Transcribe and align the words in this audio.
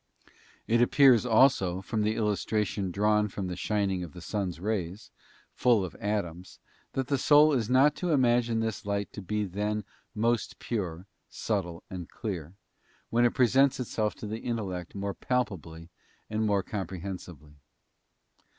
It 0.65 0.81
appears, 0.81 1.27
also, 1.27 1.79
from 1.79 2.01
the 2.01 2.15
illustration 2.15 2.89
drawn 2.89 3.27
from 3.27 3.45
the 3.45 3.55
shining 3.55 4.01
of 4.03 4.13
the 4.13 4.19
sun's 4.19 4.59
rays, 4.59 5.11
full 5.53 5.85
of 5.85 5.93
atoms, 5.97 6.57
that 6.93 7.05
the 7.05 7.19
soul 7.19 7.53
is 7.53 7.69
not 7.69 7.93
to 7.97 8.09
imagine 8.09 8.61
this 8.61 8.83
light 8.83 9.13
to 9.13 9.21
be 9.21 9.45
then 9.45 9.83
most 10.15 10.57
pure, 10.57 11.05
subtile, 11.29 11.83
and 11.87 12.09
clear, 12.09 12.55
when 13.11 13.25
it 13.25 13.35
presents 13.35 13.79
itself 13.79 14.15
to 14.15 14.25
the 14.25 14.39
intellect 14.39 14.95
more 14.95 15.13
palpably 15.13 15.89
and 16.31 16.47
more 16.47 16.63
comprehensibly. 16.63 17.57